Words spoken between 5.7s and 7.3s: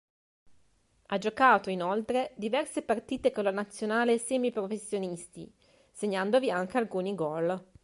segnandovi anche alcuni